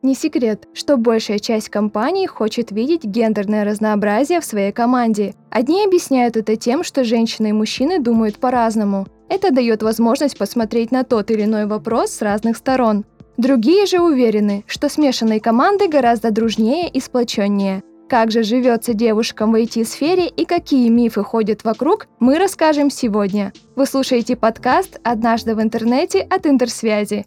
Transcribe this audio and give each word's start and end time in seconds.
Не 0.00 0.14
секрет, 0.14 0.68
что 0.74 0.96
большая 0.96 1.40
часть 1.40 1.70
компаний 1.70 2.28
хочет 2.28 2.70
видеть 2.70 3.02
гендерное 3.02 3.64
разнообразие 3.64 4.40
в 4.40 4.44
своей 4.44 4.70
команде. 4.70 5.34
Одни 5.50 5.84
объясняют 5.84 6.36
это 6.36 6.54
тем, 6.54 6.84
что 6.84 7.02
женщины 7.02 7.48
и 7.48 7.52
мужчины 7.52 7.98
думают 7.98 8.36
по-разному. 8.36 9.08
Это 9.28 9.50
дает 9.50 9.82
возможность 9.82 10.38
посмотреть 10.38 10.92
на 10.92 11.02
тот 11.02 11.32
или 11.32 11.42
иной 11.42 11.66
вопрос 11.66 12.12
с 12.12 12.22
разных 12.22 12.56
сторон. 12.58 13.04
Другие 13.38 13.86
же 13.86 14.00
уверены, 14.00 14.62
что 14.68 14.88
смешанные 14.88 15.40
команды 15.40 15.88
гораздо 15.88 16.30
дружнее 16.30 16.88
и 16.88 17.00
сплоченнее. 17.00 17.82
Как 18.08 18.30
же 18.30 18.44
живется 18.44 18.94
девушкам 18.94 19.50
в 19.50 19.56
IT-сфере 19.56 20.28
и 20.28 20.44
какие 20.44 20.88
мифы 20.90 21.24
ходят 21.24 21.64
вокруг, 21.64 22.06
мы 22.20 22.38
расскажем 22.38 22.88
сегодня. 22.88 23.52
Вы 23.74 23.84
слушаете 23.84 24.36
подкаст 24.36 25.00
«Однажды 25.02 25.56
в 25.56 25.60
интернете» 25.60 26.20
от 26.20 26.46
Интерсвязи. 26.46 27.26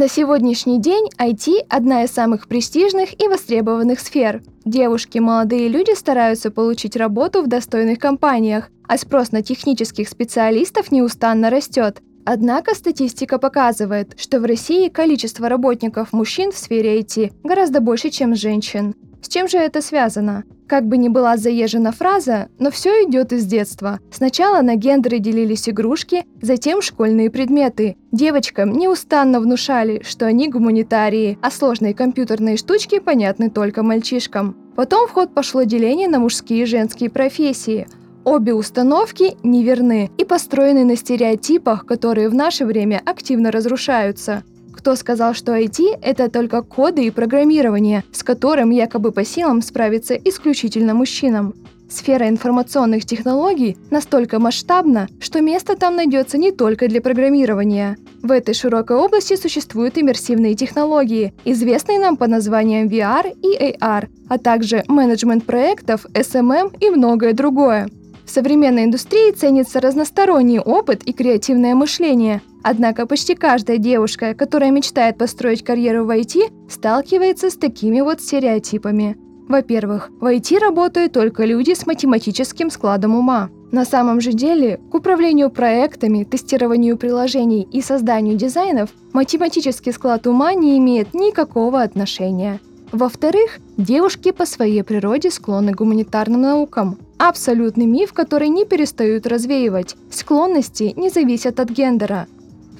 На 0.00 0.08
сегодняшний 0.08 0.80
день 0.80 1.10
IT– 1.18 1.66
одна 1.68 2.04
из 2.04 2.10
самых 2.10 2.48
престижных 2.48 3.22
и 3.22 3.28
востребованных 3.28 4.00
сфер. 4.00 4.42
Девушки 4.64 5.18
молодые 5.18 5.68
люди 5.68 5.94
стараются 5.94 6.50
получить 6.50 6.96
работу 6.96 7.42
в 7.42 7.48
достойных 7.48 7.98
компаниях, 7.98 8.70
а 8.88 8.96
спрос 8.96 9.30
на 9.30 9.42
технических 9.42 10.08
специалистов 10.08 10.90
неустанно 10.90 11.50
растет. 11.50 12.00
Однако 12.24 12.74
статистика 12.74 13.38
показывает, 13.38 14.18
что 14.18 14.40
в 14.40 14.46
России 14.46 14.88
количество 14.88 15.50
работников 15.50 16.14
мужчин 16.14 16.50
в 16.50 16.56
сфере 16.56 16.98
IT 17.00 17.34
гораздо 17.44 17.82
больше, 17.82 18.08
чем 18.08 18.34
женщин. 18.34 18.94
С 19.20 19.28
чем 19.28 19.48
же 19.48 19.58
это 19.58 19.82
связано? 19.82 20.44
Как 20.70 20.86
бы 20.86 20.98
ни 20.98 21.08
была 21.08 21.36
заезжена 21.36 21.90
фраза, 21.90 22.46
но 22.60 22.70
все 22.70 23.02
идет 23.02 23.32
из 23.32 23.44
детства. 23.44 23.98
Сначала 24.12 24.62
на 24.62 24.76
гендеры 24.76 25.18
делились 25.18 25.68
игрушки, 25.68 26.24
затем 26.40 26.80
школьные 26.80 27.28
предметы. 27.28 27.96
Девочкам 28.12 28.70
неустанно 28.78 29.40
внушали, 29.40 30.00
что 30.06 30.26
они 30.26 30.48
гуманитарии, 30.48 31.38
а 31.42 31.50
сложные 31.50 31.92
компьютерные 31.92 32.56
штучки 32.56 33.00
понятны 33.00 33.50
только 33.50 33.82
мальчишкам. 33.82 34.56
Потом 34.76 35.08
в 35.08 35.10
ход 35.10 35.34
пошло 35.34 35.64
деление 35.64 36.06
на 36.06 36.20
мужские 36.20 36.62
и 36.62 36.66
женские 36.66 37.10
профессии. 37.10 37.88
Обе 38.24 38.54
установки 38.54 39.36
неверны 39.42 40.08
и 40.18 40.24
построены 40.24 40.84
на 40.84 40.94
стереотипах, 40.94 41.84
которые 41.84 42.28
в 42.28 42.34
наше 42.34 42.64
время 42.64 43.02
активно 43.04 43.50
разрушаются. 43.50 44.44
Кто 44.72 44.94
сказал, 44.96 45.34
что 45.34 45.56
IT— 45.58 45.98
это 46.02 46.30
только 46.30 46.62
коды 46.62 47.04
и 47.04 47.10
программирование, 47.10 48.04
с 48.12 48.22
которым 48.22 48.70
якобы 48.70 49.12
по 49.12 49.24
силам 49.24 49.62
справиться 49.62 50.14
исключительно 50.14 50.94
мужчинам? 50.94 51.54
Сфера 51.90 52.28
информационных 52.28 53.04
технологий 53.04 53.76
настолько 53.90 54.38
масштабна, 54.38 55.08
что 55.20 55.40
место 55.40 55.76
там 55.76 55.96
найдется 55.96 56.38
не 56.38 56.52
только 56.52 56.86
для 56.86 57.00
программирования. 57.00 57.98
В 58.22 58.30
этой 58.30 58.54
широкой 58.54 58.96
области 58.96 59.34
существуют 59.34 59.98
иммерсивные 59.98 60.54
технологии, 60.54 61.34
известные 61.44 61.98
нам 61.98 62.16
по 62.16 62.28
названиям 62.28 62.86
VR 62.86 63.36
и 63.42 63.74
AR, 63.74 64.08
а 64.28 64.38
также 64.38 64.84
менеджмент 64.86 65.44
проектов, 65.44 66.06
SMM 66.14 66.76
и 66.78 66.90
многое 66.90 67.32
другое. 67.32 67.88
В 68.24 68.30
современной 68.30 68.84
индустрии 68.84 69.32
ценится 69.32 69.80
разносторонний 69.80 70.60
опыт 70.60 71.02
и 71.02 71.12
креативное 71.12 71.74
мышление, 71.74 72.40
Однако 72.62 73.06
почти 73.06 73.34
каждая 73.34 73.78
девушка, 73.78 74.34
которая 74.34 74.70
мечтает 74.70 75.18
построить 75.18 75.64
карьеру 75.64 76.04
в 76.04 76.10
IT, 76.10 76.52
сталкивается 76.68 77.50
с 77.50 77.56
такими 77.56 78.00
вот 78.00 78.20
стереотипами. 78.20 79.16
Во-первых, 79.48 80.10
в 80.20 80.26
IT 80.26 80.58
работают 80.58 81.12
только 81.12 81.44
люди 81.44 81.74
с 81.74 81.86
математическим 81.86 82.70
складом 82.70 83.16
ума. 83.16 83.50
На 83.72 83.84
самом 83.84 84.20
же 84.20 84.32
деле, 84.32 84.78
к 84.90 84.94
управлению 84.94 85.50
проектами, 85.50 86.24
тестированию 86.24 86.96
приложений 86.96 87.66
и 87.72 87.82
созданию 87.82 88.36
дизайнов 88.36 88.90
математический 89.12 89.92
склад 89.92 90.26
ума 90.26 90.54
не 90.54 90.78
имеет 90.78 91.14
никакого 91.14 91.82
отношения. 91.82 92.60
Во-вторых, 92.92 93.58
девушки 93.76 94.32
по 94.32 94.46
своей 94.46 94.82
природе 94.82 95.30
склонны 95.30 95.72
к 95.72 95.78
гуманитарным 95.78 96.40
наукам. 96.40 96.98
Абсолютный 97.18 97.86
миф, 97.86 98.12
который 98.12 98.48
не 98.48 98.64
перестают 98.64 99.26
развеивать. 99.26 99.96
Склонности 100.10 100.92
не 100.96 101.10
зависят 101.10 101.60
от 101.60 101.70
гендера. 101.70 102.26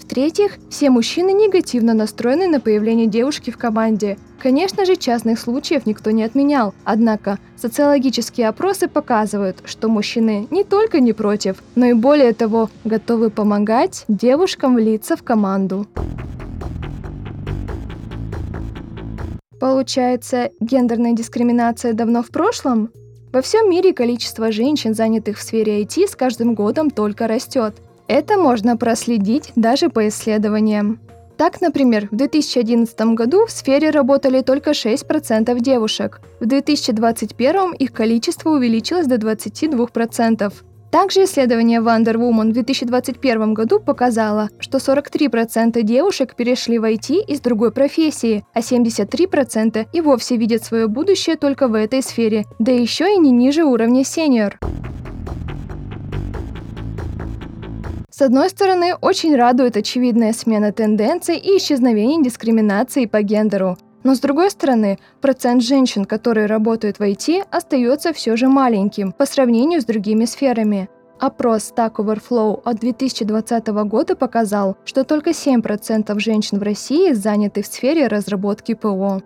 В-третьих, 0.01 0.59
все 0.71 0.89
мужчины 0.89 1.31
негативно 1.33 1.93
настроены 1.93 2.49
на 2.49 2.59
появление 2.59 3.07
девушки 3.07 3.51
в 3.51 3.59
команде. 3.59 4.19
Конечно 4.43 4.87
же, 4.87 4.97
частных 4.97 5.39
случаев 5.39 5.85
никто 5.85 6.11
не 6.11 6.25
отменял, 6.25 6.75
однако 6.85 7.39
социологические 7.57 8.49
опросы 8.49 8.89
показывают, 8.89 9.59
что 9.67 9.89
мужчины 9.89 10.49
не 10.51 10.65
только 10.65 11.01
не 11.01 11.13
против, 11.13 11.63
но 11.75 11.87
и 11.87 11.93
более 11.93 12.33
того, 12.33 12.71
готовы 12.85 13.29
помогать 13.29 14.05
девушкам 14.09 14.77
влиться 14.77 15.17
в 15.17 15.23
команду. 15.23 15.87
Получается, 19.61 20.51
гендерная 20.61 21.13
дискриминация 21.13 21.93
давно 21.93 22.23
в 22.23 22.31
прошлом? 22.31 22.91
Во 23.33 23.43
всем 23.43 23.71
мире 23.71 23.93
количество 23.93 24.51
женщин, 24.51 24.95
занятых 24.95 25.37
в 25.37 25.43
сфере 25.43 25.83
IT, 25.83 26.09
с 26.09 26.17
каждым 26.17 26.55
годом 26.55 26.91
только 26.91 27.29
растет. 27.29 27.77
Это 28.11 28.39
можно 28.39 28.77
проследить 28.77 29.53
даже 29.55 29.89
по 29.89 30.09
исследованиям. 30.09 30.99
Так, 31.37 31.61
например, 31.61 32.09
в 32.11 32.17
2011 32.17 33.01
году 33.15 33.47
в 33.47 33.53
сфере 33.53 33.91
работали 33.91 34.41
только 34.41 34.73
6% 34.73 35.61
девушек. 35.61 36.21
В 36.41 36.47
2021 36.47 37.75
их 37.75 37.93
количество 37.93 38.51
увеличилось 38.51 39.07
до 39.07 39.15
22%. 39.15 40.53
Также 40.91 41.23
исследование 41.23 41.79
Wonder 41.79 42.17
Woman 42.17 42.51
в 42.51 42.53
2021 42.53 43.55
году 43.55 43.79
показало, 43.79 44.49
что 44.59 44.79
43% 44.79 45.81
девушек 45.83 46.35
перешли 46.35 46.81
в 46.81 46.85
IT 46.93 47.27
из 47.29 47.41
другой 47.41 47.71
профессии, 47.71 48.45
а 48.53 48.59
73% 48.59 49.87
и 49.93 50.01
вовсе 50.01 50.37
видят 50.37 50.65
свое 50.65 50.89
будущее 50.89 51.37
только 51.37 51.69
в 51.69 51.75
этой 51.75 52.03
сфере, 52.03 52.45
да 52.59 52.73
еще 52.73 53.15
и 53.15 53.19
не 53.19 53.31
ниже 53.31 53.63
уровня 53.63 54.03
сеньор. 54.03 54.59
С 58.21 58.23
одной 58.23 58.51
стороны, 58.51 58.97
очень 59.01 59.35
радует 59.35 59.79
очевидная 59.79 60.35
смена 60.35 60.73
тенденций 60.73 61.39
и 61.39 61.57
исчезновение 61.57 62.23
дискриминации 62.23 63.07
по 63.07 63.23
гендеру. 63.23 63.79
Но 64.05 64.15
с 64.15 64.21
другой 64.21 64.51
стороны, 64.51 64.99
процент 65.23 65.63
женщин, 65.63 66.05
которые 66.05 66.45
работают 66.45 66.99
в 66.99 67.01
IT, 67.01 67.45
остается 67.51 68.13
все 68.13 68.37
же 68.37 68.47
маленьким 68.47 69.13
по 69.13 69.25
сравнению 69.25 69.81
с 69.81 69.87
другими 69.87 70.27
сферами. 70.27 70.91
Опрос 71.19 71.73
Stack 71.75 71.95
Overflow 71.95 72.61
от 72.63 72.81
2020 72.81 73.69
года 73.69 74.15
показал, 74.15 74.77
что 74.85 75.05
только 75.05 75.31
7% 75.31 76.19
женщин 76.19 76.59
в 76.59 76.63
России 76.63 77.15
заняты 77.15 77.63
в 77.63 77.67
сфере 77.67 78.07
разработки 78.07 78.75
ПО. 78.75 79.23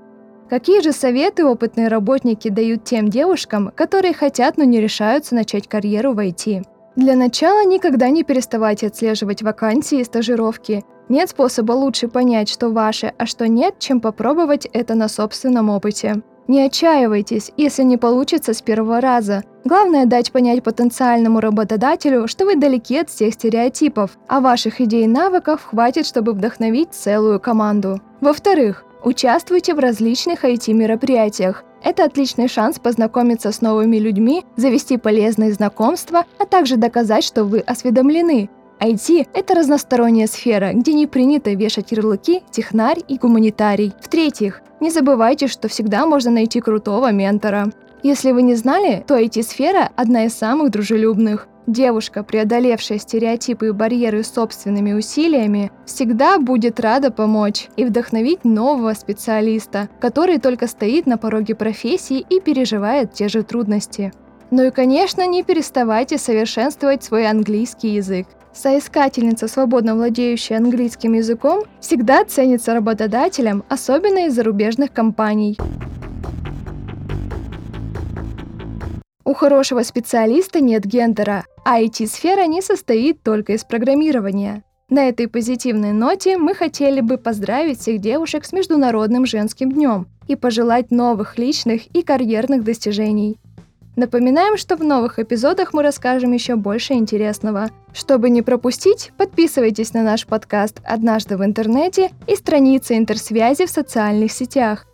Какие 0.49 0.81
же 0.83 0.93
советы 0.93 1.45
опытные 1.45 1.89
работники 1.89 2.49
дают 2.49 2.85
тем 2.85 3.09
девушкам, 3.09 3.73
которые 3.75 4.15
хотят, 4.15 4.57
но 4.57 4.63
не 4.63 4.81
решаются 4.81 5.35
начать 5.35 5.67
карьеру 5.67 6.13
в 6.13 6.21
IT? 6.21 6.63
Для 6.97 7.17
начала 7.17 7.65
никогда 7.65 8.09
не 8.09 8.23
переставайте 8.23 8.87
отслеживать 8.87 9.43
вакансии 9.43 9.99
и 9.99 10.05
стажировки. 10.05 10.85
Нет 11.09 11.29
способа 11.31 11.73
лучше 11.73 12.07
понять, 12.07 12.49
что 12.49 12.71
ваше, 12.71 13.13
а 13.19 13.27
что 13.27 13.49
нет, 13.49 13.81
чем 13.81 14.01
попробовать 14.01 14.67
это 14.73 14.95
на 14.95 15.09
собственном 15.09 15.71
опыте. 15.71 16.23
Не 16.47 16.63
отчаивайтесь, 16.63 17.51
если 17.57 17.83
не 17.83 17.97
получится 17.97 18.55
с 18.55 18.63
первого 18.63 19.01
раза. 19.01 19.43
Главное 19.65 20.05
дать 20.05 20.31
понять 20.31 20.63
потенциальному 20.63 21.41
работодателю, 21.41 22.29
что 22.29 22.45
вы 22.45 22.55
далеки 22.55 22.99
от 22.99 23.11
всех 23.11 23.35
стереотипов, 23.35 24.19
а 24.29 24.41
ваших 24.41 24.81
идей 24.81 25.05
и 25.05 25.09
навыков 25.09 25.65
хватит, 25.65 26.07
чтобы 26.07 26.33
вдохновить 26.33 26.93
целую 26.93 27.41
команду. 27.41 28.01
Во-вторых, 28.21 28.85
участвуйте 29.03 29.75
в 29.75 29.79
различных 29.79 30.45
IT-мероприятиях. 30.45 31.65
Это 31.85 32.05
отличный 32.05 32.49
шанс 32.49 32.79
познакомиться 32.79 33.53
с 33.53 33.61
новыми 33.61 33.99
людьми, 33.99 34.45
завести 34.57 34.97
полезные 34.97 35.53
знакомства, 35.53 36.25
а 36.39 36.47
также 36.47 36.79
доказать, 36.79 37.25
что 37.25 37.45
вы 37.45 37.61
осведомлены. 37.61 38.49
IT– 38.81 39.29
это 39.35 39.55
разносторонняя 39.55 40.27
сфера, 40.27 40.73
где 40.73 40.95
не 40.95 41.07
принято 41.07 41.53
вешать 41.53 41.93
ярлыки 41.93 42.43
«технарь» 42.51 43.01
и 43.07 43.19
«гуманитарий». 43.19 43.93
В-третьих, 44.01 44.63
не 44.81 44.91
забывайте, 44.91 45.47
что 45.47 45.69
всегда 45.69 46.07
можно 46.07 46.31
найти 46.31 46.61
крутого 46.61 47.13
ментора. 47.13 47.71
Если 48.03 48.33
вы 48.33 48.43
не 48.43 48.55
знали, 48.55 49.05
то 49.07 49.19
IT-сфера– 49.19 49.91
одна 49.97 50.25
из 50.25 50.35
самых 50.35 50.71
дружелюбных. 50.71 51.49
Девушка, 51.67 52.23
преодолевшая 52.23 52.99
стереотипы 52.99 53.69
и 53.69 53.71
барьеры 53.71 54.23
собственными 54.23 54.93
усилиями, 54.93 55.73
всегда 55.87 56.39
будет 56.39 56.79
рада 56.79 57.11
помочь 57.11 57.69
и 57.77 57.87
вдохновить 57.87 58.45
нового 58.45 58.93
специалиста, 58.93 59.89
который 59.99 60.39
только 60.39 60.67
стоит 60.67 61.07
на 61.07 61.17
пороге 61.17 61.55
профессии 61.55 62.19
и 62.29 62.39
переживает 62.41 63.15
те 63.15 63.29
же 63.29 63.43
трудности. 63.43 64.13
Ну 64.51 64.65
и, 64.65 64.71
конечно, 64.71 65.27
не 65.27 65.43
переставайте 65.43 66.19
совершенствовать 66.19 67.03
свой 67.03 67.27
английский 67.27 67.95
язык. 67.95 68.27
Соискательница, 68.53 69.49
свободно 69.49 69.95
владеющая 69.95 70.59
английским 70.59 71.15
языком, 71.15 71.65
всегда 71.81 72.25
ценится 72.25 72.75
работодателем, 72.75 73.65
особенно 73.69 74.27
из 74.27 74.35
зарубежных 74.35 74.93
компаний. 74.93 75.57
У 79.27 79.33
хорошего 79.33 79.83
специалиста 79.83 80.61
нет 80.61 80.85
гендера, 80.85 81.47
а 81.65 81.81
IT-сфера 81.81 82.47
не 82.47 82.61
состоит 82.61 83.23
только 83.23 83.55
из 83.55 83.65
программирования. 83.65 84.63
На 84.91 85.09
этой 85.09 85.29
позитивной 85.29 85.93
ноте 85.93 86.37
мы 86.37 86.55
хотели 86.55 87.01
бы 87.01 87.17
поздравить 87.17 87.81
всех 87.81 88.03
девушек 88.03 88.45
с 88.45 88.53
Международным 88.53 89.25
женским 89.25 89.73
днем 89.73 90.07
и 90.29 90.37
пожелать 90.37 90.91
новых 90.91 91.39
личных 91.39 91.87
и 91.97 92.03
карьерных 92.03 92.65
достижений. 92.65 93.39
Напоминаем, 93.97 94.59
что 94.59 94.77
в 94.77 94.85
новых 94.85 95.19
эпизодах 95.19 95.73
мы 95.73 95.83
расскажем 95.83 96.33
еще 96.33 96.57
больше 96.57 96.93
интересного. 96.93 97.71
Чтобы 97.95 98.29
не 98.29 98.43
пропустить, 98.43 99.13
подписывайтесь 99.17 99.95
на 99.95 100.03
наш 100.03 100.27
подкаст 100.27 100.81
«Однажды 100.85 101.39
в 101.39 101.45
интернете» 101.45 102.11
и 102.27 102.37
страницы 102.37 102.99
интерсвязи 102.99 103.65
в 103.65 103.71
социальных 103.71 104.33
сетях. 104.33 104.87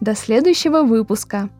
До 0.00 0.14
следующего 0.14 0.82
выпуска! 0.82 1.50